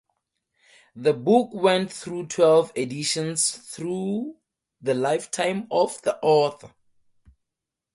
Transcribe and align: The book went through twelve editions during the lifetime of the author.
The 0.95 1.13
book 1.13 1.51
went 1.53 1.91
through 1.91 2.25
twelve 2.25 2.71
editions 2.75 3.71
during 3.75 4.33
the 4.81 4.95
lifetime 4.95 5.67
of 5.69 6.01
the 6.01 6.17
author. 6.23 6.73